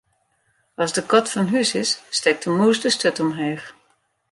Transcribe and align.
As 0.83 0.91
de 0.95 1.01
kat 1.11 1.25
fan 1.33 1.51
hús 1.53 1.71
is, 1.81 1.91
stekt 2.17 2.43
de 2.43 2.51
mûs 2.57 2.77
de 2.83 2.89
sturt 2.95 3.21
omheech. 3.23 3.65